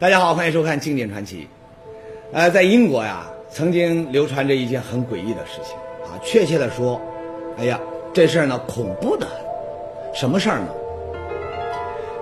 [0.00, 1.38] 大家好，欢迎收看《经典传奇》。
[2.32, 5.74] 呃，在英国呀，曾经流传着一件很诡异的事情
[6.04, 6.14] 啊。
[6.22, 7.00] 确切的说，
[7.58, 7.80] 哎呀，
[8.12, 10.14] 这事儿呢恐怖的很。
[10.14, 10.68] 什么事儿呢？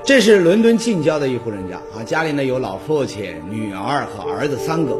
[0.03, 4.99] 这是伦敦近郊的一户人家啊，家里呢有老父亲、女儿和儿子三个。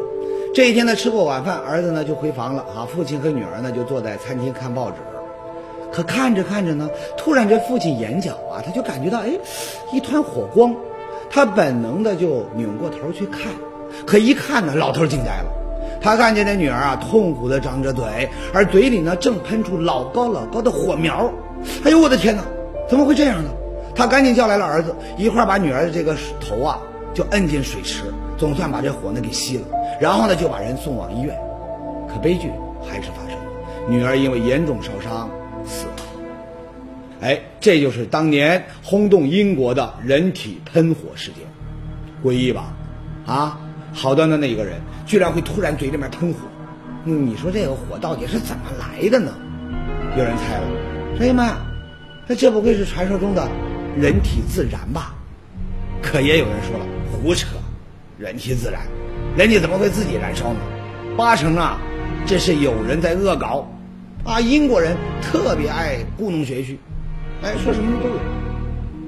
[0.53, 4.97] 这一天呢，吃过晚饭，儿子呢就回房了啊，父亲和女儿呢就坐在餐厅看报纸。
[5.91, 6.87] 可看着看着呢，
[7.17, 9.31] 突然这父亲眼角啊，他就感觉到哎，
[9.91, 10.75] 一团火光。
[11.29, 13.43] 他本能的就扭过头去看，
[14.05, 15.51] 可一看呢，老头惊呆了。
[15.99, 21.31] 他看见那女儿啊，痛苦的张着嘴，而嘴里呢正喷出老高老高的火苗。
[21.83, 22.43] 哎呦，我的天哪，
[22.87, 23.49] 怎么会这样呢？
[23.95, 26.79] 他赶紧叫来了儿子，一块把女儿的这个头啊
[27.13, 28.03] 就摁进水池，
[28.37, 29.65] 总算把这火呢给熄了。
[29.99, 31.35] 然后呢就把人送往医院。
[32.07, 32.51] 可悲剧
[32.87, 35.29] 还是发生了，女儿因为严重烧伤。
[37.19, 41.43] 哎，这就是当年轰动英国的人体喷火事件，
[42.23, 42.73] 诡异吧？
[43.25, 43.59] 啊，
[43.91, 46.39] 好端端的一个人，居然会突然嘴里面喷火，
[47.03, 49.33] 你说这个火到底是怎么来的呢？
[50.15, 50.67] 有人猜了，
[51.19, 51.57] 哎呀妈，
[52.27, 53.49] 那这不会是传说中的
[53.97, 55.15] 人体自燃吧？
[56.01, 57.47] 可也有人说了，胡扯，
[58.19, 58.81] 人体自燃，
[59.35, 60.59] 人体怎么会自己燃烧呢？
[61.17, 61.79] 八成啊，
[62.27, 63.67] 这是有人在恶搞，
[64.23, 66.77] 啊，英国人特别爱故弄玄虚。
[67.43, 68.15] 哎，说什么都有。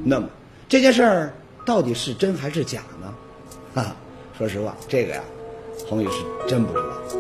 [0.04, 0.30] 那么
[0.68, 1.34] 这件事儿
[1.66, 3.14] 到底是真还是假呢？
[3.82, 3.96] 啊，
[4.38, 5.22] 说实话，这个呀，
[5.88, 7.20] 宏宇是真不知道。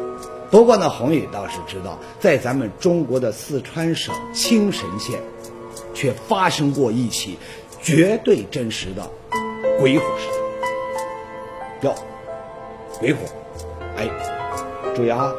[0.51, 5.19] 不过呢，宏宇倒是知道，在咱们中国的四川省青神县，
[5.93, 7.37] 却发生过一起
[7.81, 9.09] 绝对真实的
[9.79, 11.89] 鬼火事件。
[11.89, 11.95] 哟，
[12.99, 13.19] 鬼火！
[13.97, 14.09] 哎，
[14.95, 15.31] 注意啊，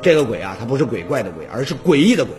[0.00, 2.34] 这个鬼啊，它不是鬼怪的鬼，而是诡异的鬼。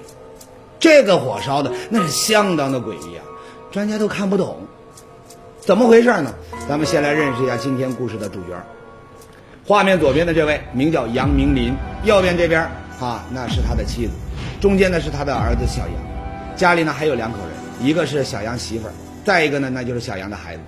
[0.80, 3.24] 这个火烧的那是相当的诡异啊，
[3.70, 4.58] 专家都看不懂，
[5.60, 6.34] 怎么回事呢？
[6.68, 8.56] 咱们先来认识一下今天故事的主角。
[9.68, 11.74] 画面左边的这位名叫杨明林，
[12.04, 12.62] 右边这边
[13.00, 14.14] 啊那是他的妻子，
[14.62, 18.94] 中间呢是他的儿子小杨，家里呢还有两口人，一个是小杨媳妇儿，
[19.26, 20.62] 再一个呢那就是小杨的孩子。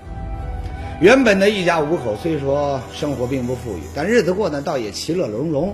[0.99, 5.73] 原本的一家五口，虽说生活并不富裕，但日子过得倒也其乐融融。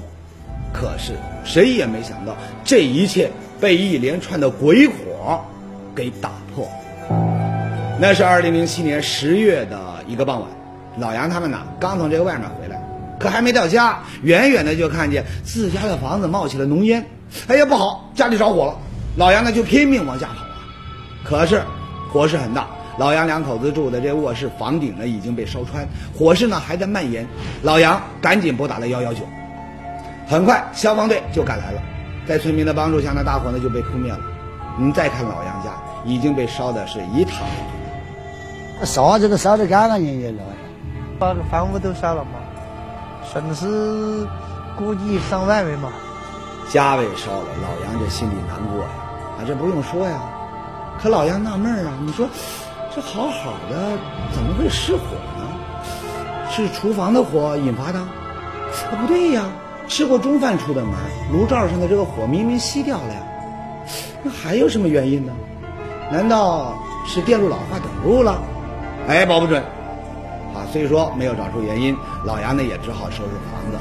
[0.74, 1.14] 可是
[1.44, 3.30] 谁也没想到，这一切。
[3.60, 5.44] 被一连串的鬼火
[5.96, 6.70] 给打破。
[8.00, 10.48] 那是二零零七年十月的一个傍晚，
[11.00, 12.80] 老杨他们呢刚从这个外面回来，
[13.20, 17.04] 可还没到家，远远的就看见自家的房子冒起了浓烟。
[17.48, 18.78] 哎呀，不好，家里着火了！
[19.16, 20.62] 老杨呢就拼命往家跑啊。
[21.24, 21.60] 可是
[22.14, 22.68] 火势很大，
[23.00, 25.84] 老杨两口子住的这卧室房顶呢已经被烧穿，
[26.16, 27.26] 火势呢还在蔓延。
[27.64, 29.22] 老杨赶紧拨打了幺幺九，
[30.28, 31.82] 很快消防队就赶来了。
[32.28, 34.20] 在村民的帮助下，那大火呢就被扑灭了。
[34.78, 35.72] 你再看老杨家，
[36.04, 37.64] 已经被烧的是一塌糊
[38.80, 38.86] 涂。
[38.86, 40.44] 烧这个烧的干干净净的，
[41.18, 42.32] 把这房屋都烧了嘛，
[43.24, 44.28] 损失
[44.78, 45.90] 估计上万元嘛。
[46.70, 48.90] 家被烧了，老杨这心里难过呀。
[49.40, 50.20] 啊，这不用说呀。
[51.02, 52.28] 可老杨纳闷啊，你说
[52.94, 53.98] 这好好的
[54.34, 55.00] 怎么会失火
[55.38, 56.52] 呢？
[56.52, 58.00] 是厨房的火引发的？
[58.00, 59.46] 啊，不对呀。
[59.88, 60.94] 吃过中饭出的门，
[61.32, 63.22] 炉灶上的这个火明明熄掉了呀，
[64.22, 65.34] 那还有什么原因呢？
[66.12, 68.42] 难道是电路老化短路了？
[69.08, 69.62] 哎，保不准。
[70.54, 71.96] 啊，虽说没有找出原因，
[72.26, 73.78] 老杨呢也只好收拾房子，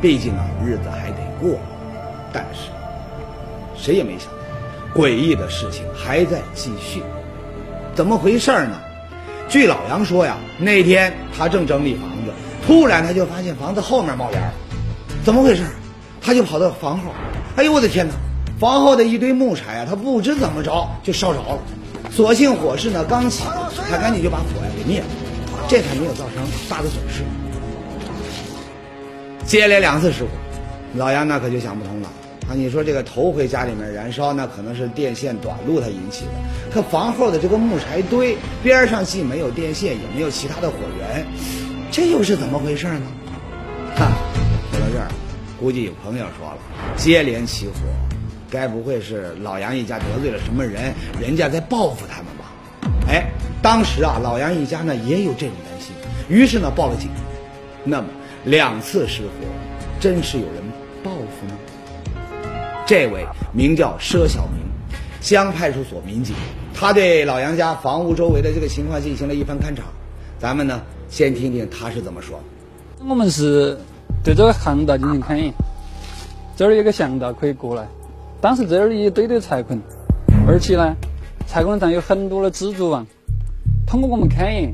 [0.00, 1.58] 毕竟啊日子还得过。
[2.32, 2.70] 但是
[3.76, 7.02] 谁也没想到，诡异的事情还在继续。
[7.94, 8.76] 怎么回事呢？
[9.48, 12.32] 据老杨说呀，那天他正整理房子，
[12.66, 14.40] 突然他就发现房子后面冒烟。
[15.24, 15.62] 怎么回事？
[16.20, 17.10] 他就跑到房后，
[17.56, 18.14] 哎呦我的天哪！
[18.60, 21.58] 房后的一堆木柴啊，他不知怎么着就烧着了。
[22.12, 23.42] 所幸火势呢刚起，
[23.90, 25.06] 他赶紧就把火呀给灭了，
[25.66, 27.22] 这才没有造成大的损失。
[29.44, 30.28] 接连两次失火，
[30.94, 32.08] 老杨那可就想不通了
[32.48, 32.54] 啊！
[32.54, 36.30] 你说这个头回家里面燃烧，那可能是电线短路它引起的。
[36.72, 41.26] 可房后的这个木柴堆边上既没有电线，也没有其他的火源，
[41.90, 43.06] 这又是怎么回事呢？
[43.96, 44.12] 哈。
[45.62, 46.58] 估计有朋友说了，
[46.96, 47.74] 接连起火，
[48.50, 52.50] 该不会是老杨一家得罪了什么人，人家在报复他们吧？
[53.08, 53.30] 哎，
[53.62, 55.94] 当时啊，老杨一家呢也有这种担心，
[56.28, 57.08] 于是呢报了警。
[57.84, 58.08] 那么
[58.44, 59.30] 两次失火，
[60.00, 60.54] 真是有人
[61.04, 61.56] 报复吗？
[62.84, 64.64] 这位名叫佘小明，
[65.20, 66.34] 乡派出所民警，
[66.74, 69.84] 他对老杨家房屋周围的这个情况进行了一番勘查。
[70.40, 72.40] 咱们呢，先听听他是怎么说。
[73.06, 73.78] 我们是。
[74.24, 75.52] 对这个巷道进行勘验，
[76.56, 77.86] 这儿有个巷道可以过来。
[78.40, 79.80] 当时这儿一堆堆柴捆，
[80.46, 80.94] 而且呢，
[81.46, 83.04] 柴捆上有很多的蜘蛛网。
[83.86, 84.72] 通过我们勘验，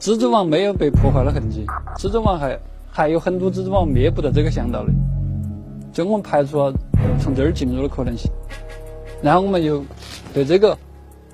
[0.00, 1.66] 蜘蛛网没有被破坏的痕迹，
[1.98, 2.58] 蜘蛛网还
[2.90, 4.92] 还有很多蜘蛛网灭不到这个巷道的，
[5.92, 6.72] 就我们排除了
[7.20, 8.30] 从这儿进入的可能性。
[9.20, 9.84] 然后我们又
[10.32, 10.76] 对这个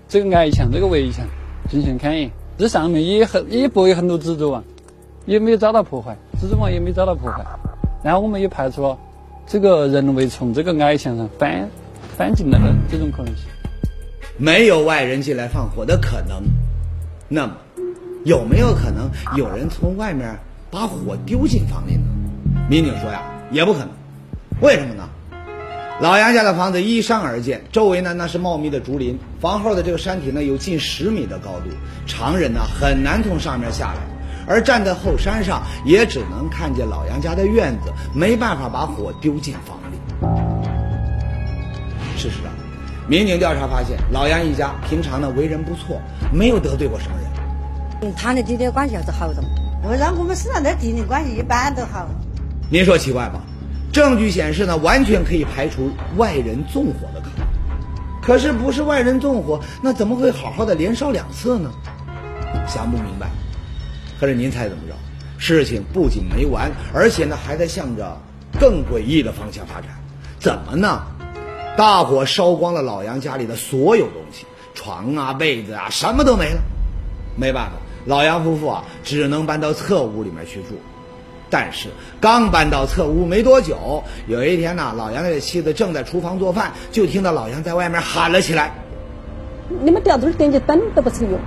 [0.08, 1.24] 这个矮墙、这个围墙
[1.70, 4.62] 进行勘验，这上面也很也布有很多蜘蛛网，
[5.26, 7.44] 也没有遭到破坏，蜘蛛网也没遭到破坏。
[8.02, 8.98] 然后我们也排除了
[9.46, 11.68] 这个人为从这个矮墙上翻
[12.16, 13.44] 翻进来的这种可能性。
[14.36, 16.42] 没有外人进来放火的可能，
[17.28, 17.54] 那么
[18.24, 20.36] 有没有可能有人从外面
[20.70, 22.02] 把火丢进房里呢？
[22.68, 23.88] 民警说呀，也不可能。
[24.60, 25.08] 为什么呢？
[26.00, 31.70] 老杨家的房子依山而建，周围呢那是茂密的竹林，房后的这个山体呢有近十米的高度，
[32.06, 34.00] 常人呢很难从上面下来，
[34.46, 39.98] 而站在后山上也只能看见老杨家的院子，没办法把火丢进房里。
[42.16, 42.52] 事实上，
[43.08, 46.00] 民警调查发现，老杨一家平常呢为人不错，
[46.32, 47.16] 没有得罪过什么
[48.00, 48.14] 人。
[48.14, 49.42] 他的弟弟关系还是好的，
[49.82, 52.06] 我让我们身上的弟弟关系一般都好。
[52.70, 53.40] 您说奇怪吧？
[53.92, 57.46] 证据显示呢，完全可以排除外人纵火的可能。
[58.20, 61.70] 可是不是外人纵火，那怎么会好好的连烧两次呢？
[62.66, 63.28] 想不明白。
[64.24, 64.94] 可是您猜怎么着？
[65.36, 68.16] 事情不仅没完，而且呢还在向着
[68.58, 69.90] 更诡异的方向发展。
[70.38, 71.02] 怎么呢？
[71.76, 76.62] 大火烧光了老杨家里的所有东西，床啊、被子啊，什么都没了。
[77.36, 77.72] 没办法，
[78.06, 80.80] 老杨夫妇啊，只能搬到侧屋里面去住。
[81.50, 88.72] 但是刚搬到侧屋没多久，有一天呢，老杨的妻子正在厨房做饭，就听到老杨在外面喊了起来。
[89.82, 91.38] 你们掉这儿点起灯都不成用，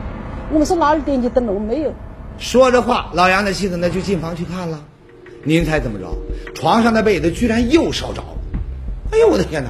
[0.54, 1.52] 我们说哪儿点起灯了？
[1.52, 1.92] 我没有。
[2.40, 4.84] 说着话，老杨的妻子呢就进房去看了。
[5.44, 6.16] 您猜怎么着？
[6.54, 8.38] 床上的被子居然又烧着了！
[9.12, 9.70] 哎呦我的天哪，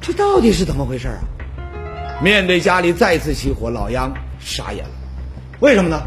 [0.00, 1.20] 这到底是怎么回事啊？
[2.22, 4.90] 面对家里再次起火，老杨傻眼了。
[5.60, 6.02] 为什么呢？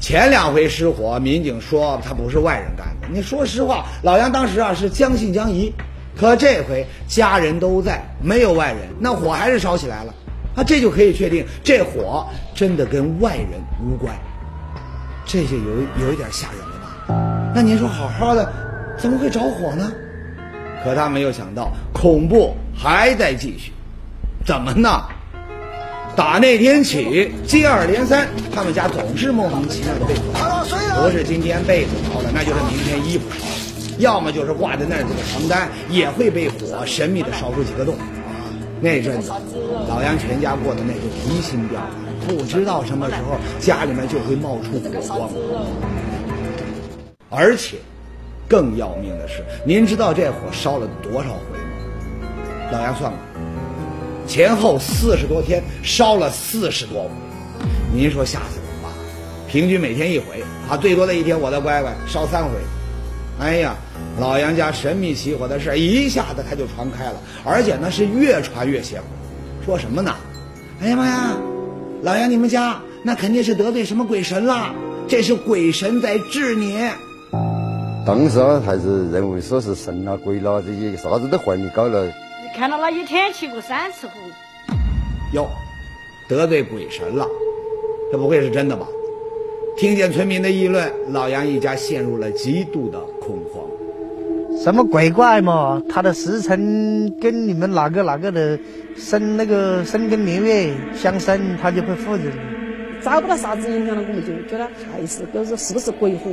[0.00, 3.08] 前两回失火，民警说他不是外人干的。
[3.12, 5.72] 你说实话，老杨当时啊是将信将疑。
[6.16, 10.14] 可这回家人都在，没有外人，那火还是烧起来了。
[10.56, 13.48] 啊，这就可以确定这火真的跟外人
[13.82, 14.14] 无关。
[15.34, 15.64] 这就有
[16.06, 17.52] 有一点吓人了吧？
[17.52, 18.52] 那您说好好的，
[18.96, 19.90] 怎么会着火呢？
[20.84, 23.72] 可他没有想到，恐怖还在继续。
[24.46, 25.02] 怎么呢？
[26.14, 37.96] 打那天起，接二连三，他们家总是莫名其妙的被火，不是今天被子着了，那就是明天衣服烧了，要么就是挂在那儿的床单也会被火神秘的烧出几个洞。
[38.80, 39.32] 那阵子，
[39.88, 41.90] 老杨全家过的那是提心吊胆，
[42.26, 45.30] 不知道什么时候家里面就会冒出火光。
[47.30, 47.76] 而且，
[48.48, 52.70] 更要命的是，您知道这火烧了多少回吗？
[52.72, 53.18] 老杨算过。
[54.26, 57.10] 前后四十多天，烧了四十多回，
[57.92, 58.88] 您说吓死人吧？
[59.48, 62.50] 平均每天一回，啊，最多的一天我的乖乖烧三回。
[63.40, 63.74] 哎呀，
[64.18, 69.06] 老杨家神秘起火的事一下子他就传开了，而且呢是越传越邪乎。
[69.66, 70.14] 说什么呢？
[70.80, 71.36] 哎呀妈呀，
[72.04, 74.74] 老杨你们家那肯定是得罪什么鬼神了，
[75.08, 76.78] 这是鬼神在治你。
[78.04, 82.04] 当时还是认为说是神啦鬼啦这些啥子都坏你搞了。
[82.04, 82.12] 你
[82.54, 84.12] 看到那一天起过三次火，
[85.32, 85.48] 哟，
[86.28, 87.26] 得罪鬼神了，
[88.12, 88.86] 这不会是真的吧？
[89.74, 93.64] 听见村民的议论，老杨一家陷入了极度的恐慌。
[94.62, 95.82] 什么鬼怪嘛？
[95.88, 98.58] 他的时辰跟你们哪个哪个的
[98.96, 102.22] 生那个生跟年月相生，他就会负责。
[103.02, 106.30] 找不到啥子影响了，我们就觉得还是就是是不是鬼火，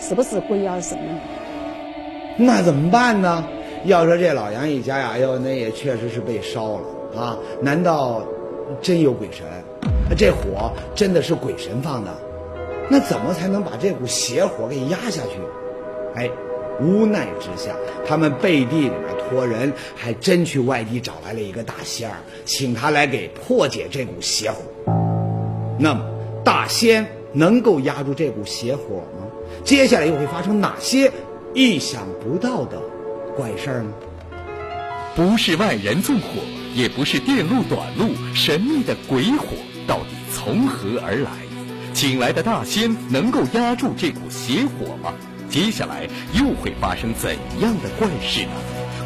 [0.00, 1.02] 是不是鬼啊什么？
[2.36, 3.44] 那怎么办呢？
[3.84, 7.38] 要说这老杨一家呀，哎呦，那也确实是被烧了啊！
[7.62, 8.24] 难道
[8.82, 9.46] 真有鬼神？
[10.16, 12.10] 这火真的是鬼神放的？
[12.90, 15.38] 那怎么才能把这股邪火给压下去？
[16.16, 16.28] 哎，
[16.80, 17.74] 无奈之下，
[18.06, 24.62] 他们背地里面托人，还真去外地找来了一个大仙儿，请他来给破解这股邪火。
[25.78, 26.00] 那么，
[26.44, 29.26] 大仙能够压住这股邪火吗？
[29.64, 31.10] 接下来又会发生哪些
[31.54, 32.80] 意想不到的？
[33.36, 33.92] 怪事儿呢？
[35.14, 36.40] 不是外人纵火，
[36.74, 39.46] 也不是电路短路，神秘的鬼火
[39.86, 41.30] 到底从何而来？
[41.92, 45.12] 请来的大仙能够压住这股邪火吗？
[45.50, 48.52] 接下来又会发生怎样的怪事呢？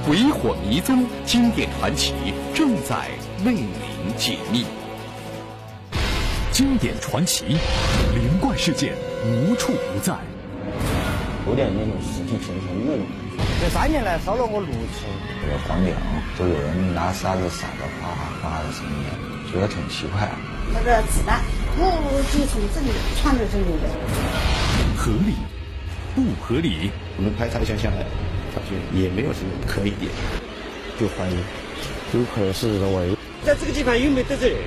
[0.04, 2.12] 鬼火迷踪经典传奇
[2.52, 3.10] 正在
[3.44, 3.70] 为您
[4.18, 4.66] 解密。
[6.50, 7.44] 经典传奇，
[8.12, 8.94] 灵怪事件
[9.24, 10.14] 无处不在。
[11.46, 13.06] 有点那种死气沉沉那种。
[13.60, 15.06] 这三年来烧了我六次，
[15.40, 15.94] 这个房顶，
[16.36, 20.28] 都有人拿沙子撒的哗哗哗的声音，觉得挺奇怪。
[20.74, 21.40] 那个子弹
[21.78, 21.84] 我
[22.32, 23.86] 就从这里窜到这里的。
[24.96, 25.34] 合理，
[26.14, 26.90] 不合理？
[27.16, 28.04] 我们排查一下下来，
[28.54, 30.10] 发现也没有什么可疑点，
[30.98, 31.36] 就怀疑
[32.12, 33.16] 有可能是人为。
[33.44, 34.58] 在这个地方又没有得罪人？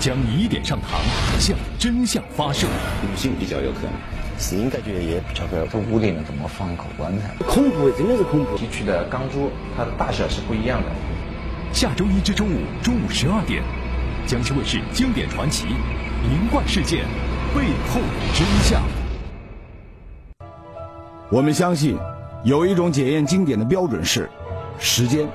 [0.00, 1.00] 将疑点上膛，
[1.40, 2.66] 向真相发射。
[3.02, 3.92] 女性比较有可能，
[4.38, 7.34] 死因感觉也比较可这屋顶怎么放口棺材？
[7.46, 8.56] 恐怖，真的是恐怖。
[8.56, 10.88] 提取的钢珠，它的大小是不一样的。
[11.72, 13.62] 下周一至周五中午十二点，
[14.26, 15.64] 江西卫视经典传奇
[16.28, 17.00] 《名怪事件》
[17.56, 18.00] 背后
[18.34, 18.82] 真相。
[21.34, 21.98] 我们相信，
[22.44, 24.30] 有一种检验经典的标准是
[24.78, 25.28] 时间。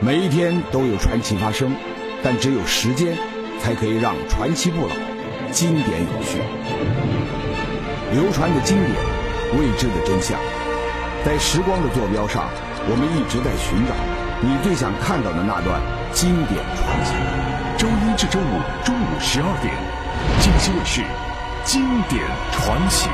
[0.00, 1.76] 每一天都有传奇发生，
[2.22, 3.14] 但只有时间
[3.60, 4.94] 才可以让传奇不老，
[5.52, 6.38] 经典永续。
[8.14, 8.96] 流传的经典，
[9.58, 10.40] 未知的真相，
[11.22, 12.48] 在时光的坐标上，
[12.88, 13.92] 我们一直在寻找
[14.40, 15.82] 你最想看到的那段
[16.14, 17.12] 经典传奇。
[17.76, 19.74] 周一至周五中午十二点，
[20.40, 21.02] 江西卫视
[21.62, 23.10] 《经典传奇》。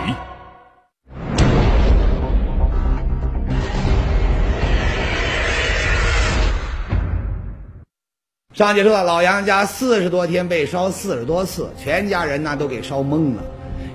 [8.60, 13.42] 上节说到老杨家四十多天被烧四十多次，全家人呢都给烧懵了。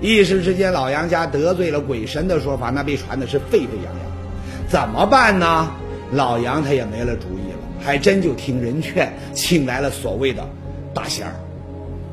[0.00, 4.68] 一时之间，老杨家得罪了鬼神的说法，那被传的是沸沸扬扬。
[4.68, 5.70] 怎么办呢？
[6.10, 10.44] 老杨他也没了主意了，还真就听人劝，请来了所谓的
[10.92, 11.32] 大仙儿。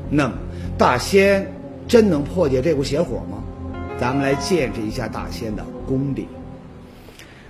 [0.08, 0.34] 那么，
[0.78, 1.52] 大仙
[1.88, 3.42] 真能破解这股邪火吗？
[3.98, 6.28] 咱们来见识一下大仙的功力。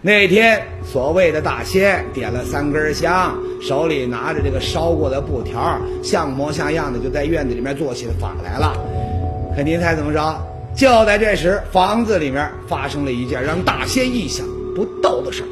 [0.07, 8.77] 那天，所谓的大仙点了三根香，手里拿着这个烧过的布条，像模像样的就在院子里面做起了法来了。
[9.57, 10.37] 可您猜怎么着？
[10.77, 14.47] 就在这时，房子里面发生了一件让大仙意想
[14.77, 15.49] 不到的事儿。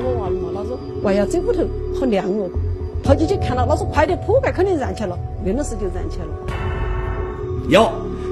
[0.00, 1.66] 我娃嘛，他说：“哎呀，这屋头
[1.98, 2.48] 好亮哦！”
[3.02, 6.30] 跑进去看了，他说：“快点铺盖，肯定燃起来了。”那的时就燃起来了。
[7.68, 7.90] 哟，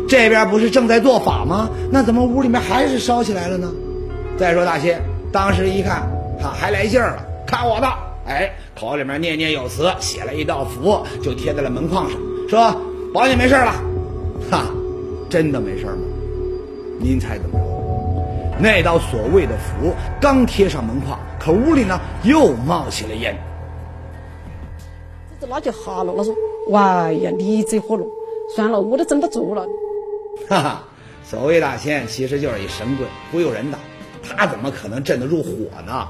[0.09, 1.69] 这边不是正在做法吗？
[1.91, 3.69] 那怎么屋里面还是烧起来了呢？
[4.39, 5.03] 再说大仙
[5.33, 6.03] 当时一看，
[6.41, 7.87] 哈还来劲儿了，看我的！
[8.27, 12.81] 哎，口里面念念有词，写了一道符，就贴在了门框上，说
[13.15, 13.73] 保你没事了。
[14.51, 14.67] 哈，
[15.31, 15.99] 真的没事吗？
[16.99, 17.67] 您猜怎么着？
[18.59, 23.37] 那道所谓的符刚贴上门框，可屋里呢又冒起了烟。
[25.41, 26.35] 这那就哈了，他说
[26.69, 28.05] ：“哇呀，你这火了，
[28.55, 29.67] 算了，我都镇不住了。”
[30.49, 30.85] 哈哈，
[31.25, 33.79] 所谓大仙其实就是一神棍，忽悠人的。
[34.27, 35.51] 他怎么可能镇得住火
[35.87, 36.09] 呢？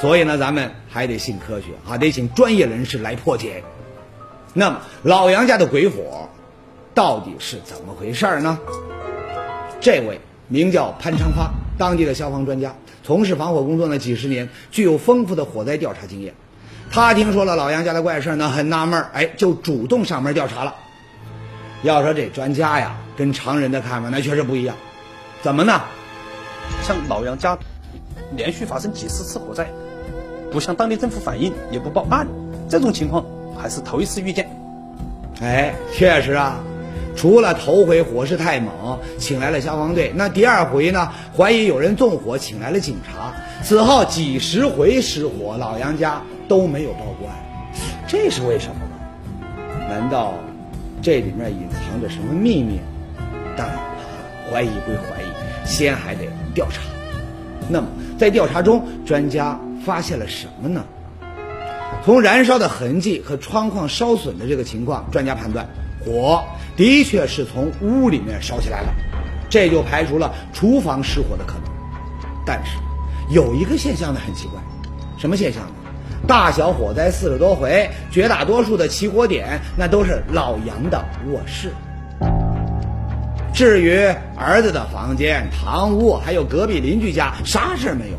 [0.00, 3.64] 所以呢，咱们还得信科学啊，得请专业人士来破解。
[4.52, 6.28] 那么，老杨家的鬼火
[6.94, 8.58] 到底是怎么回事呢？
[9.80, 12.74] 这位名叫潘昌发，当地的消防专家，
[13.04, 16.34] 从事防火工作呢几十年，具有丰富的火灾调查经验。
[16.90, 20.74] 他听说了老杨家的怪事呢，很纳闷哎，就主动上门调查了。
[21.82, 24.76] 要说这专家呀，跟常人的看法那确实不一样，
[25.42, 25.82] 怎么呢？
[26.82, 27.56] 像老杨家
[28.36, 29.66] 连续发生几十次火灾，
[30.50, 32.26] 不向当地政府反映，也不报案，
[32.68, 33.24] 这种情况
[33.56, 34.48] 还是头一次遇见。
[35.40, 36.56] 哎，确实啊，
[37.16, 43.32] 除了头回火势太猛，请来了消防队，那第二回呢，怀疑有人纵火，请来了警察。
[43.62, 47.36] 此后几十回失火，老杨家都没有报过案，
[48.06, 49.86] 这是为什么呢？
[49.88, 50.34] 难道
[51.02, 52.80] 这里面隐藏着什么秘密？
[53.56, 53.76] 当然，
[54.50, 56.26] 怀疑归怀疑，先还得。
[56.56, 56.80] 调查，
[57.68, 57.86] 那么
[58.18, 60.82] 在调查中，专家发现了什么呢？
[62.02, 65.68] 从燃烧的痕迹和窗框烧损的这个情况，专家判断
[66.02, 66.42] 火
[66.74, 68.88] 的确是从屋里面烧起来了，
[69.50, 71.64] 这就排除了厨房失火的可能。
[72.46, 72.78] 但是
[73.28, 74.58] 有一个现象呢很奇怪，
[75.18, 75.72] 什么现象呢？
[76.26, 81.70] 大小火灾四十多回，绝大多数的起火点那都是老杨的卧室。
[83.56, 83.96] 至于
[84.36, 88.18] 儿子的房间、堂屋，还有隔壁邻居家，啥事没有，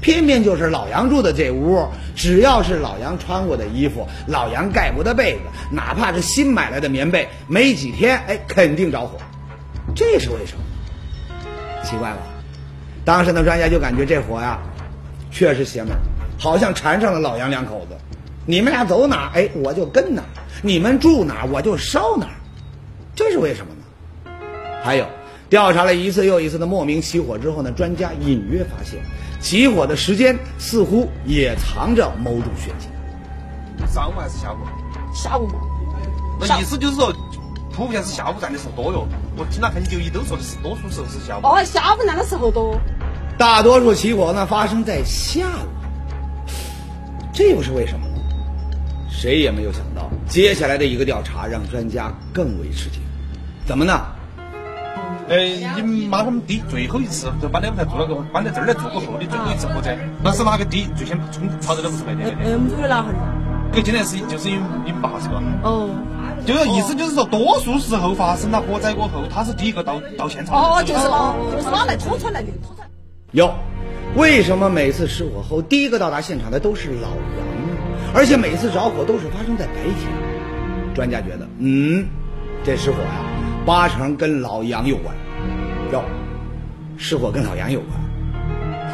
[0.00, 5.40] 偏偏就是老杨住的这屋，只要是老杨穿过的衣服，老杨盖过的被子，
[5.70, 9.18] 哪怕是新买来的棉被，没几天，哎，肯定着火。
[9.94, 10.64] 这是为什么？
[11.84, 12.16] 奇怪吧？
[13.04, 14.58] 当时的专家就感觉这火呀，
[15.30, 15.94] 确实邪门，
[16.38, 17.96] 好像缠上了老杨两口子。
[18.46, 20.22] 你们俩走哪，哎，我就跟哪；
[20.62, 22.26] 你们住哪，我就烧哪。
[23.14, 23.72] 这是为什么？
[24.88, 25.04] 还有，
[25.50, 28.98] 调查了一次又一次的莫名起火之后呢，专家隐约发现，
[29.38, 32.88] 起火的时间似乎也藏着某种玄机。
[33.92, 34.56] 上午还是下午？
[35.14, 35.60] 下午嘛。
[36.40, 37.12] 那意思就是说，
[37.70, 39.06] 普遍是下午站的时候多哟。
[39.36, 41.42] 我听了很久，你都说的是多数时候是下午。
[41.42, 42.80] 哦，下午站的时候多。
[43.36, 46.48] 大多数起火呢发生在下午，
[47.34, 48.14] 这又是为什么呢？
[49.10, 53.02] 谁也没有想到，接下来的一个调查让专家更为吃惊。
[53.66, 54.00] 怎么呢？
[55.28, 62.34] 呃，你妈他们弟最后一次就搬到我们台住了个，搬到这儿来住过后的最后一次火灾，那是哪个弟最先冲朝着那屋子来的？
[62.42, 63.14] 呃，母老汉。
[63.70, 65.42] 这今年是就是因为你们爸是吧？
[65.62, 65.90] 哦。
[66.46, 70.56] 就是意思就是说，多数时候发生了火灾过后，他是第一个到到现场。
[70.56, 72.48] 哦，就是了，就是他来拖出来的。
[73.32, 73.52] 有，
[74.16, 77.76] 为什么每次失火后第一个到达现场的都是老杨呢？
[78.14, 80.94] 而且每次着火都是发生在白天。
[80.94, 82.06] 专家觉得，嗯，
[82.64, 83.10] 这失火呀，
[83.68, 85.14] 八成跟老杨有关。
[85.92, 86.02] 哟，
[86.96, 87.92] 失火跟老杨有关？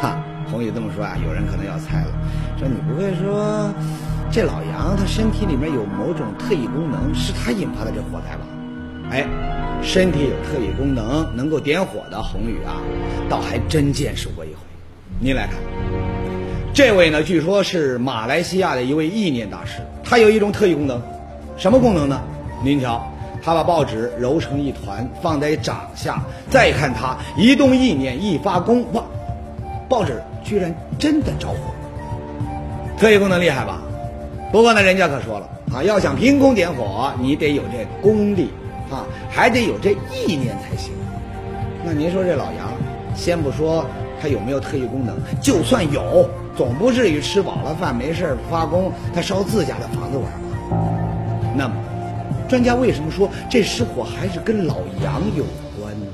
[0.03, 0.19] 哈，
[0.51, 2.11] 红宇这么说啊，有人可能要猜了，
[2.59, 3.73] 说你不会说
[4.33, 8.45] 这老杨他身体里面有某种特异功能，是他引发的这火灾吧？
[9.13, 9.25] 哎，
[9.81, 12.83] 身体有特异功能能够点火的红宇啊，
[13.29, 14.57] 倒还真见识过一回。
[15.21, 15.55] 您来看，
[16.75, 21.01] 这位呢，据说是马来西亚的一位意念大师，他有一种特异功能，
[21.57, 22.21] 什么功能呢？
[22.65, 23.09] 您瞧。
[23.45, 29.05] 他把报纸揉成一团，放在掌下，再看他一动意念，一发功，哇，
[29.87, 31.57] 报纸居然真的着火。
[32.99, 33.83] 特异功能厉害吧？
[34.51, 38.51] 不过呢，人家可说了啊，要想凭空点火，你得有这功力
[38.91, 40.95] 啊，还得有这意念才行。
[41.85, 42.73] 那您说这老杨，
[43.15, 43.85] 先不说
[44.23, 50.79] 他有没有特异功能，就算有，总不至于吃饱了饭没事发功，他烧自家的房子玩吧？
[51.55, 51.75] 那么。
[52.55, 55.45] 专家为什么说这失火还是跟老杨有
[55.77, 56.07] 关呢？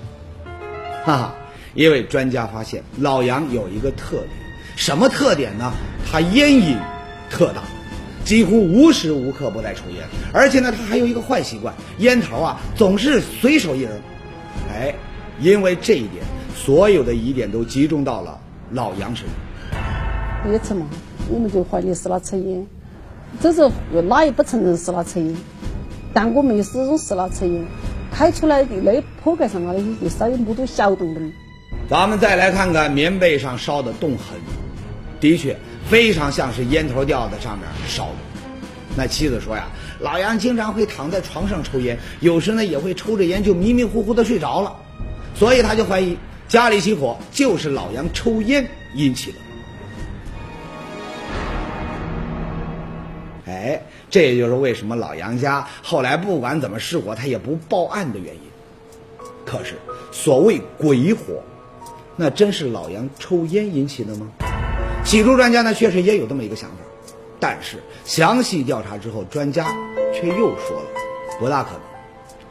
[1.04, 1.34] 哈哈，
[1.74, 4.28] 因为专家发现老杨有一个特点，
[4.74, 5.70] 什么特点呢？
[6.10, 6.78] 他烟瘾
[7.28, 7.60] 特大，
[8.24, 9.98] 几乎无时无刻不在抽烟，
[10.32, 13.92] 而且呢，他还有一个坏习惯，烟头啊总是随手一扔。
[14.72, 14.94] 哎，
[15.40, 16.24] 因为这一点，
[16.56, 20.54] 所有的疑点都集中到了老杨身上。
[20.54, 20.86] 一次嘛，
[21.28, 22.66] 我们就怀疑是他抽烟，
[23.42, 23.70] 这是
[24.08, 25.36] 哪也不承认是他抽烟。
[26.12, 27.64] 但我们始终是那抽烟，
[28.10, 31.32] 开出来的那铺盖上啊那些就稍有木头小洞洞。
[31.88, 34.36] 咱们再来看看棉被上烧的洞痕，
[35.20, 35.56] 的确
[35.88, 38.16] 非常像是烟头掉在上面烧的。
[38.96, 39.68] 那妻子说呀，
[40.00, 44.76] 老杨经常会躺在床上抽烟，有时呢也会抽着烟就迷迷糊糊的睡着了，
[45.36, 46.16] 所以他就怀疑
[46.48, 49.38] 家里起火就是老杨抽烟引起的。
[53.46, 53.80] 哎。
[54.10, 58.40] 这也就是为什么老杨家后来不管怎么失火，他也不报案的原因。
[59.46, 59.76] 可是，
[60.12, 61.42] 所谓鬼火，
[62.16, 64.28] 那真是老杨抽烟引起的吗？
[65.04, 66.76] 起初专家呢确实也有这么一个想法，
[67.38, 69.66] 但是详细调查之后，专家
[70.12, 70.86] 却又说了，
[71.38, 71.80] 不大可能。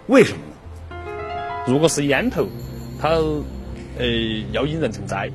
[0.07, 0.95] 为什么呢？
[1.67, 2.47] 如果是烟头，
[2.99, 3.09] 它
[3.97, 4.05] 呃
[4.51, 5.29] 要引人成灾。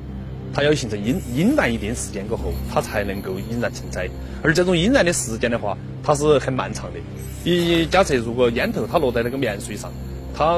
[0.55, 4.07] 它要形成阴阴燃一定时间过后，它才能够引燃成灾。
[4.41, 6.99] 而这种引燃的时间的话，它是很漫长的。
[7.43, 9.91] 一假设如果烟头它落在那个棉絮上，
[10.33, 10.57] 它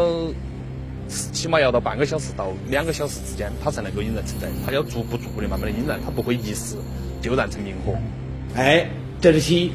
[1.10, 4.48] 起码要到半个小时到两个小时之间，它才能够引燃成灾。
[4.64, 6.76] 它要逐步逐步的慢慢的引燃，它不会一时
[7.20, 7.96] 就燃成明火。
[8.56, 8.88] 哎，
[9.20, 9.72] 这是其一。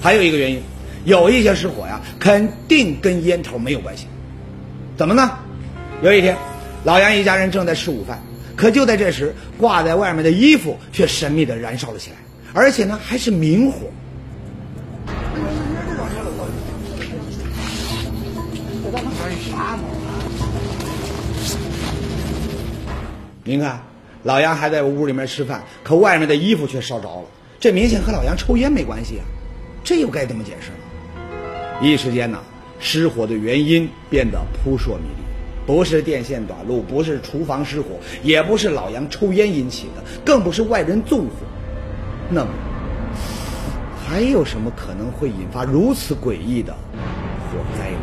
[0.00, 0.62] 还有一个原因，
[1.04, 4.06] 有一些失火呀，肯定跟烟头没有关系。
[4.96, 5.38] 怎么呢？
[6.00, 6.36] 有一天，
[6.84, 8.22] 老杨一家人正在吃午饭。
[8.56, 12.16] 可就在这时，挂在外面的衣服却神秘的燃烧了起来，
[12.52, 13.90] 而且呢还是明火。
[23.46, 23.82] 您看，
[24.22, 27.26] 老杨还在屋里面吃饭，可外面的衣服却烧着了，
[27.60, 29.24] 这明显和老杨抽烟没关系啊！
[29.82, 30.76] 这又该怎么解释呢？
[31.82, 32.38] 一时间呢，
[32.78, 35.23] 失火的原因变得扑朔迷离。
[35.66, 41.32] 不是电线短路，不是厨房失火，也不是老杨抽烟引起的，更不是外人纵火。
[42.30, 42.50] 那么，
[44.06, 46.74] 还有什么可能会引发如此诡异的
[47.50, 47.98] 火灾呢？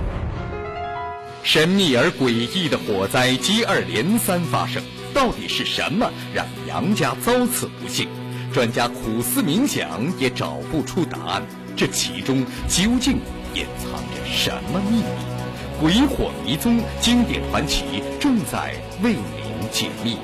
[1.44, 8.08] 神秘而诡异的火灾接二连三发生，到底是什么让杨家遭此不幸？
[8.54, 11.42] 专家苦思冥想也找不出答案。
[11.76, 13.14] 这其中究竟
[13.56, 15.41] 隐藏着什么秘密？
[15.82, 20.16] 鬼火迷踪，经典传奇正在为您解密。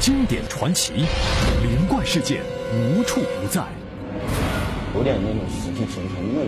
[0.00, 1.06] 经典传奇，
[1.62, 3.62] 灵怪事件无处不在。
[4.96, 6.42] 有点那种死气沉沉的。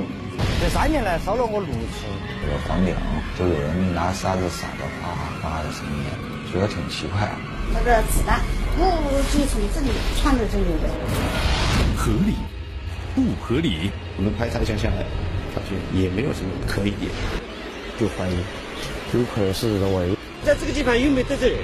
[0.60, 2.02] 这三年来烧了我六次。
[2.42, 2.92] 这个房顶，
[3.38, 7.30] 就有人拿沙子撒的哗哗哗的声音，觉得挺奇怪。
[7.72, 8.40] 那个子弹，
[8.76, 10.90] 我就从这里穿到这里的。
[11.96, 12.34] 合理，
[13.14, 13.92] 不合理？
[14.16, 15.06] 我们排查一下下来。
[15.56, 17.10] 发现也没有什么可疑点，
[17.98, 18.34] 就怀疑
[19.14, 20.10] 有可能是人为。
[20.44, 21.58] 在这个地方又没得罪人。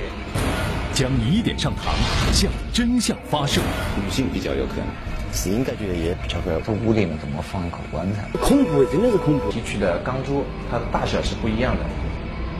[0.95, 1.93] 将疑点上膛，
[2.33, 3.61] 向真相发射。
[4.03, 4.87] 女性比较有可能，
[5.31, 8.25] 死应该觉得也比较个这屋里面怎么放一口棺材？
[8.41, 9.51] 恐怖，真的是恐怖。
[9.51, 11.85] 提取的钢珠，它的大小是不一样的。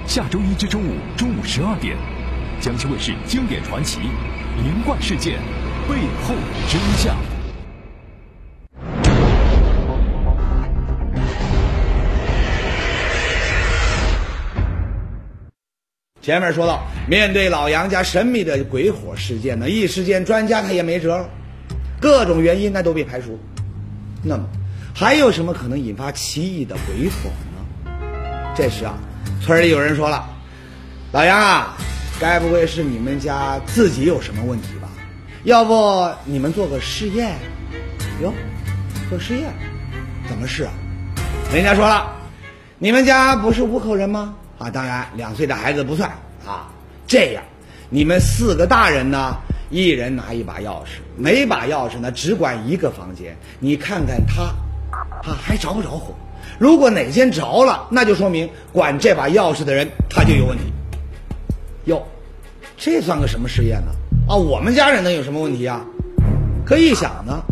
[0.07, 1.97] 下周一至周五中午十二点，
[2.61, 4.01] 江西卫视经典传奇
[4.65, 5.39] 《灵怪事件》
[5.91, 6.35] 背后
[6.69, 7.17] 真相。
[16.23, 21.29] 前面说到，面对老杨家神秘的鬼火事件呢，一时间专家他也没辙了，
[22.01, 23.37] 各种原因那都被排除。
[24.23, 24.45] 那么，
[24.95, 27.91] 还有什么可能引发奇异的鬼火呢？
[28.55, 28.95] 这时啊，
[29.43, 30.25] 村里有人说了
[31.11, 31.77] ：“老杨啊，
[32.21, 34.89] 该不会是你们家自己有什么问题吧？
[35.43, 37.35] 要不你们做个试验？
[38.23, 38.33] 哟，
[39.11, 39.53] 做试验？
[40.29, 40.71] 怎么试啊？
[41.53, 42.13] 人家说了，
[42.79, 44.37] 你们家不是五口人吗？
[44.63, 46.09] 啊，当然两岁的孩子不算
[46.47, 46.71] 啊。
[47.07, 47.43] 这样，
[47.91, 49.37] 你们四个大人呢，
[49.71, 53.37] 一人拿一把钥匙，每把钥匙呢只管一个房间。
[53.59, 54.43] 你看看他，
[55.29, 56.15] 啊还着不着火？
[56.59, 60.65] 如果哪间着了，那就说明管这把钥匙的人他就有问题。
[61.87, 62.07] 哟，
[62.77, 63.93] 这算个什么实验呢？
[64.29, 65.85] 啊，我们家人能有什么问题啊？
[66.65, 67.43] 可一想呢，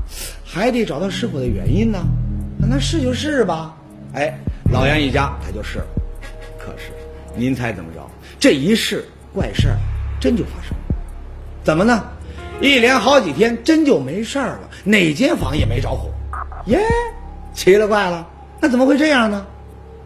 [0.45, 1.99] 还得找到失火的原因呢。
[2.57, 3.75] 那试就试吧。
[4.15, 4.39] 哎，
[4.71, 5.87] 老杨一家他就试了。
[6.59, 6.93] 可是，
[7.37, 8.01] 您猜怎么着？
[8.39, 9.77] 这一试，怪事儿
[10.21, 10.95] 真就发生了。
[11.63, 12.05] 怎么呢？
[12.61, 16.11] 一连好几天，真就没事儿了，哪间房也没着火。
[16.67, 16.79] 耶，
[17.55, 18.27] 奇了怪了，
[18.61, 19.47] 那怎么会这样呢？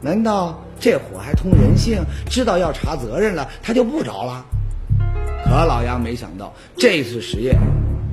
[0.01, 4.45] 难道这火还通人性，知道要查责任了，他就不着了？
[5.45, 7.57] 可老杨没想到，这次实验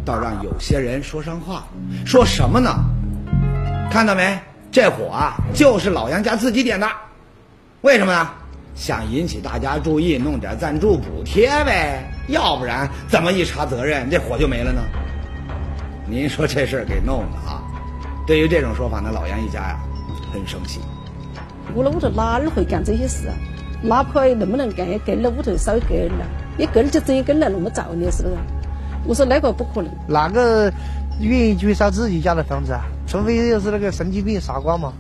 [0.04, 1.68] 倒让有些人说上话，
[2.06, 2.74] 说什么呢？
[3.92, 4.40] 看到没？
[4.72, 6.88] 这火啊，就是老杨家自己点的。
[7.82, 8.30] 为什么呢？
[8.76, 12.12] 想引起大家注意，弄点赞助补贴呗。
[12.28, 14.82] 要不然怎么一查责任，这火就没了呢？
[16.08, 17.64] 您说这事儿给弄的啊！
[18.28, 19.80] 对于这种说法呢，老杨一家呀
[20.32, 20.80] 很生气。
[21.74, 23.34] 我那屋头哪儿会干这些事啊？
[23.82, 26.26] 哪怕能不能干，也跟了屋头稍微跟了，
[26.58, 28.36] 一根就整一跟来那么造孽是不是？
[29.06, 29.92] 我说那个不可能。
[30.08, 30.72] 哪个
[31.20, 32.82] 愿意去烧自己家的房子啊？
[33.08, 34.94] 除非又是那个神经病傻瓜嘛。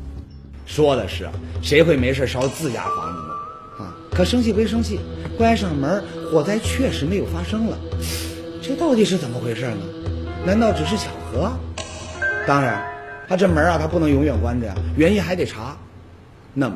[0.66, 1.30] 说的是
[1.62, 3.31] 谁会没事烧自家房子
[4.12, 5.00] 可生气归生气，
[5.38, 7.78] 关上门，火灾确实没有发生了。
[8.62, 9.78] 这到底是怎么回事呢？
[10.46, 11.52] 难道只是巧合？
[12.46, 12.84] 当然，
[13.28, 15.78] 他这门啊，他不能永远关着呀，原因还得查。
[16.54, 16.76] 那么，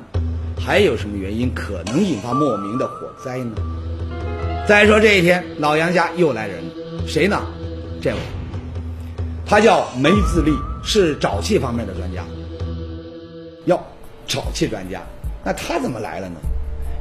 [0.58, 3.56] 还有什么原因可能引发莫名的火灾呢？
[4.66, 6.72] 再说这一天，老杨家又来人了，
[7.06, 7.42] 谁呢？
[8.02, 8.18] 这位，
[9.46, 10.52] 他叫梅自立，
[10.84, 12.24] 是沼气方面的专家。
[13.66, 13.80] 哟，
[14.26, 15.02] 沼气专家，
[15.44, 16.36] 那他怎么来了呢？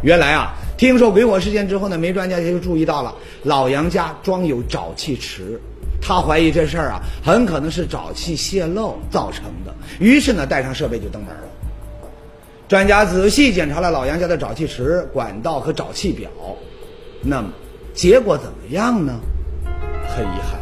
[0.05, 5.59] 原来啊，听说鬼火事件之后呢，梅专家就注意到了老杨家装有沼气池，
[5.99, 11.49] 他怀疑这事儿啊，很可能是沼气泄漏造成的，于是呢，带上设备就登门了。
[12.69, 16.29] 专家仔细检查了老杨家的沼气池、管道和沼气表，
[17.23, 17.49] 那么
[17.95, 19.19] 结果怎么样呢？
[20.15, 20.61] 很遗憾。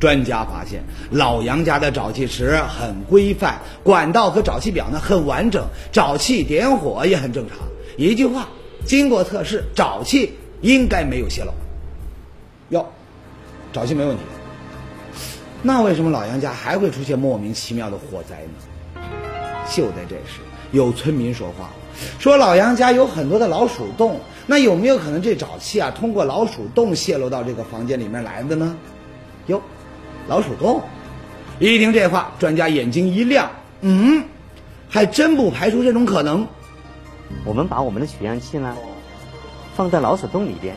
[0.00, 7.58] 专家发现，老杨家的沼气池很规范，管道和沼气表呢很完整，沼气点火也很正常。
[7.96, 8.48] 一句话，
[8.84, 11.52] 经过测试，沼气应该没有泄漏。
[12.70, 12.86] 哟，
[13.72, 14.22] 沼气没问题。
[15.62, 19.02] 那为什么老杨家还会出现莫名其妙的火灾呢？
[19.70, 20.40] 就在这时，
[20.72, 21.70] 有村民说话，
[22.18, 28.76] 说老杨家有很多的老鼠洞，那有没有可能这沼气啊通过老鼠洞泄露到这个房间里面来的呢？
[29.46, 29.60] 哟。
[30.28, 30.80] 老鼠洞，
[31.58, 34.22] 一听这话，专家眼睛一亮，嗯，
[34.88, 36.46] 还真不排除这种可能。
[37.44, 38.76] 我们把我们的取样器呢
[39.74, 40.76] 放在老鼠洞里边，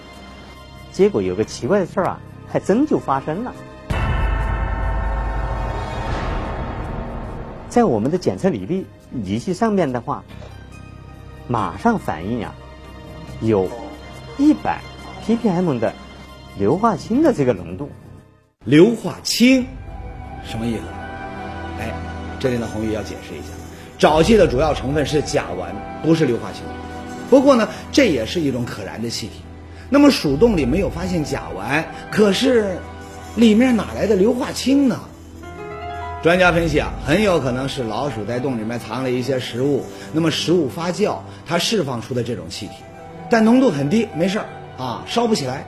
[0.92, 3.54] 结果有个奇怪的事儿啊，还真就发生了。
[7.68, 8.86] 在我们的检测仪器
[9.24, 10.24] 仪器上面的话，
[11.48, 12.54] 马上反映呀，
[13.42, 13.68] 有
[14.38, 14.80] 一百
[15.26, 15.92] ppm 的
[16.58, 17.89] 硫化氢的这个浓度。
[18.66, 19.66] 硫化氢，
[20.46, 20.84] 什么意思？
[21.80, 21.92] 哎，
[22.39, 23.48] 这里呢，红宇要解释一下，
[24.04, 25.68] 沼气的主要成分是甲烷，
[26.06, 26.62] 不是硫化氢。
[27.30, 29.36] 不过呢，这也是一种可燃的气体。
[29.89, 32.80] 那么鼠洞里没有发现甲烷，可是
[33.38, 35.00] 里面哪来的硫化氢呢？
[36.22, 42.74] 专家分析啊，很有可能是老鼠在洞里面藏了一些食物，那么食物发酵，它释放出的这种气体，
[43.30, 44.46] 但浓度很低，没事儿
[44.78, 45.66] 啊，烧不起来。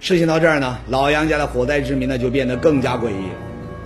[0.00, 3.28] 事情到这儿呢，老杨家的火灾之谜呢就变得更加诡异，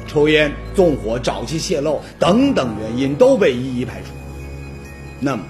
[0.08, 4.12] 抽烟、纵火、沼气泄漏等等原因都被一一排除。
[5.20, 5.44] 那么，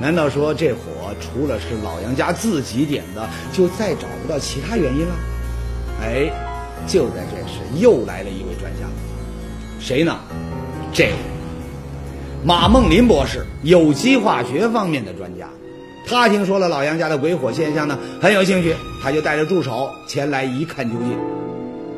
[0.00, 0.78] 难道说这火
[1.20, 5.14] 除了是老杨家自己点的，就再找不到其他原因了？
[6.02, 6.30] 哎，
[6.86, 8.86] 就在这时，又来了一位专家，
[9.80, 10.18] 谁呢？
[10.92, 11.12] 这位
[12.44, 15.48] 马梦林博士，有机化学方面的专家。
[16.06, 21.18] 他听说了老杨家的鬼火现象呢，很有兴趣，他就带着助手前来一看究竟。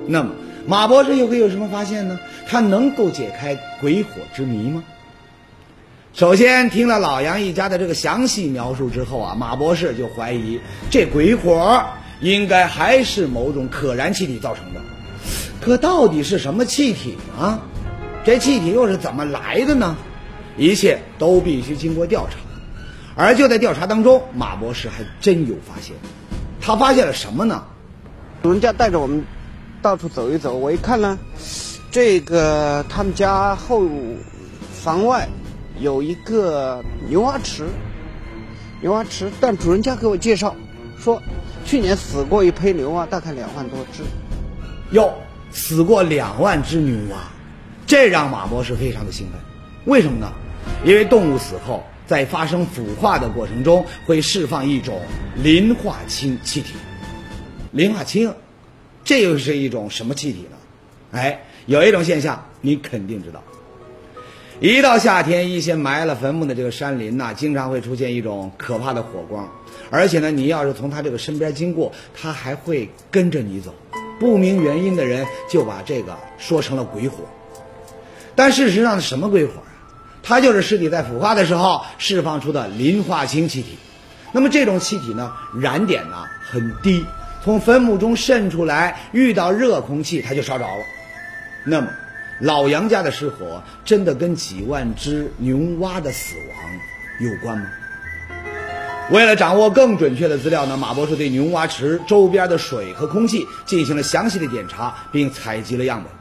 [0.06, 0.30] 那么，
[0.66, 2.18] 马博士又会有什么发现呢？
[2.48, 4.82] 他能够解开鬼火之谜吗？
[6.12, 11.84] 首先，听了老杨一家的这个详细描述之后啊，马博士就怀疑这鬼火
[12.20, 14.80] 应该还是某种可燃气体造成的。
[15.60, 17.60] 可到底是什么气体呢？
[18.24, 19.96] 这气体又是怎么来的呢？
[20.56, 22.38] 一切都必须经过调查。
[23.14, 25.94] 而就在调查当中，马博士还真有发现。
[26.60, 27.62] 他发现了什么呢？
[28.42, 29.24] 主人家带着我们
[29.86, 31.16] 到处走一走，我一看呢，
[31.92, 33.84] 这个他们家后
[34.72, 35.28] 房外
[35.78, 37.68] 有一个牛蛙池，
[38.82, 39.30] 牛蛙池。
[39.40, 40.56] 但主人家给我介绍
[40.98, 41.22] 说，
[41.64, 44.02] 去年死过一批牛蛙，大概两万多只。
[44.90, 45.14] 哟，
[45.52, 47.18] 死过两万只牛蛙，
[47.86, 49.38] 这让马博士非常的兴奋。
[49.84, 50.32] 为什么呢？
[50.84, 51.84] 因为动物死后。
[52.08, 55.00] 在发生腐化的过程中，会释放一种
[55.42, 56.74] 磷化氢气体。
[57.72, 58.32] 磷化氢，
[59.06, 60.56] 这又是一种什么气体呢？
[61.12, 63.40] 哎，有一种现象你肯定知道。
[64.58, 69.48] 一到夏天，一些埋了坟墓的这个山林呐，经常会出现一种可怕的火光，
[69.90, 73.72] 而且呢，你要是从它这个身边经过，它还会跟着你走。
[74.18, 77.18] 不明原因的人就把这个说成了鬼火，
[78.34, 79.70] 但事实上什么鬼火啊？
[80.24, 83.78] 它就是尸体在腐化的时候释放出的磷化氢气体，
[84.32, 87.04] 那么这种气体呢，燃点呢很低，
[87.46, 90.84] 从坟墓中渗出来，遇到热空气它就烧着了。
[91.62, 91.86] 那么，
[92.40, 96.56] 老杨家的失火真的跟几万只牛蛙的死亡
[97.20, 97.66] 有关吗？
[99.12, 106.12] 为了掌握更准确的资料呢，马博士对牛蛙池周边的水和空气进行了详细的检查，并采集了样本。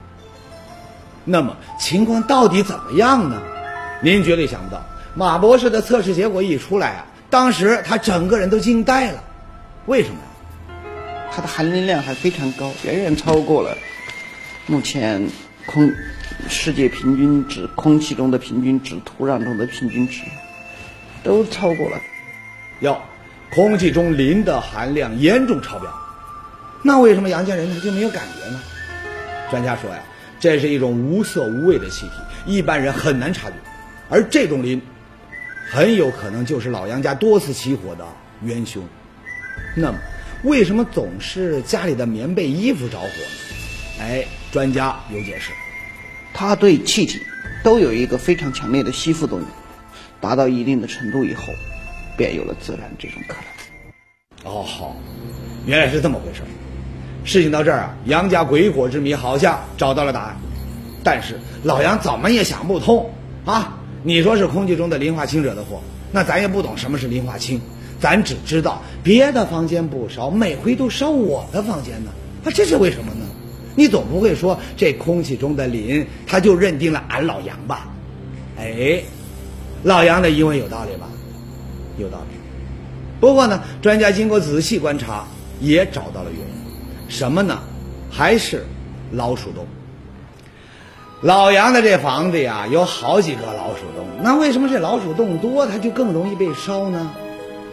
[1.24, 3.42] 那么情况到底怎么样呢？
[4.00, 4.80] 您绝对想不到，
[5.16, 9.24] 马博士的测试结果一出来啊，当时他整个人都惊呆了。
[9.88, 10.18] 为什么
[11.36, 13.78] 它的含磷量还非常高，远远超过了
[14.67, 15.28] 目前
[15.65, 15.93] 空
[16.48, 20.21] 世界平均值、空气中的平均值、土壤中的平均值，
[21.24, 22.00] 都超过了。
[22.80, 23.02] 哟，
[23.54, 25.93] 空气中磷的含量严重超标，
[26.82, 28.62] 那为什么杨家人他就没有感觉呢？
[29.52, 30.00] 专家说呀，
[30.39, 32.13] 这是一种无色无味的气体，
[32.45, 33.56] 一般人很难察觉。
[34.08, 34.82] 而这种磷，
[35.69, 38.06] 很有可能就是老杨家多次起火的
[38.41, 38.82] 元凶。
[39.76, 39.98] 那么，
[40.46, 44.00] 为什么总是家里的棉被、衣服着火呢？
[44.00, 45.52] 哎，专家有解释，
[46.36, 47.20] 它对气体
[47.64, 49.48] 都有一个非常强烈的吸附作用，
[50.22, 51.46] 达到一定的程度以后，
[52.16, 54.54] 便有了自燃这种可能。
[54.54, 54.96] 哦，好，
[55.66, 56.42] 原来是这么回事。
[57.24, 60.38] 事情到这儿啊，杨家鬼火之谜好像找到了答案，
[61.04, 63.12] 但是老杨怎么也想不通
[63.46, 63.80] 啊。
[64.04, 65.82] 你说是空气中的磷化氢惹的祸，
[66.12, 67.60] 那咱也不懂什么是磷化氢，
[68.06, 72.12] 咱只知道别的房间不烧，每回都烧我的房间呢，
[72.44, 73.26] 啊，这是为什么呢？
[73.76, 77.88] 你总不会说这空气中的磷，他就认定了俺老杨吧？
[78.60, 79.02] 哎，
[79.82, 81.08] 老杨的疑问有道理吧？
[81.98, 82.38] 有道理。
[83.20, 85.26] 不过呢，专家经过仔细观察，
[85.60, 87.58] 也找到了原因，什么呢？
[88.12, 88.63] 还是
[89.13, 89.65] 老鼠洞。
[91.22, 94.06] 老杨的这房子呀，有好几个老鼠洞。
[94.22, 97.12] 那为什么这老鼠洞多，它就更容易被烧呢？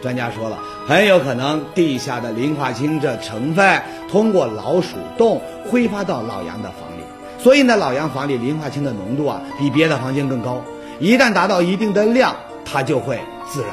[0.03, 7.03] 专家说了，很有可能地下的磷化氢这成分通过老鼠洞挥发到老杨的房里，
[7.41, 10.61] 所以呢，老杨房里磷化氢的浓度啊比别的房间更高。
[10.99, 12.35] 一旦达到一定的量，
[12.65, 13.17] 它就会
[13.49, 13.69] 自燃。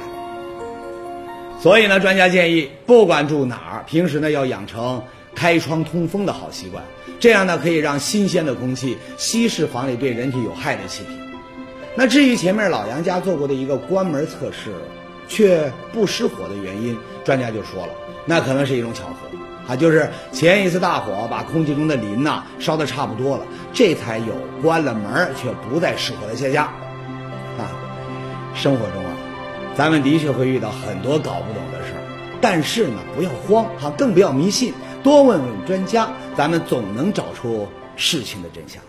[1.60, 5.02] 所以呢，专家建议，不管住哪儿，平时呢要养成
[5.34, 6.82] 开窗通风的好习惯。
[7.18, 11.10] 这样呢，可以让新鲜的空气稀释房里对人体有害的气体。
[11.96, 14.70] 那至于前面老杨家做过的一个关门测试，
[15.30, 17.92] 却不失火的原因，专家就说了，
[18.26, 26.66] 那可能是一种巧合啊，就是前一次大火把空气中的磷呐烧得差不多了，这才有关了门却不再失火的现象。
[27.56, 27.70] 啊，
[28.54, 29.12] 生活中啊，
[29.76, 32.02] 咱们的确会遇到很多搞不懂的事儿，
[32.40, 34.74] 但是呢，不要慌哈，更不要迷信。
[35.02, 38.82] 多问问专家，咱们总能找出事情的真相。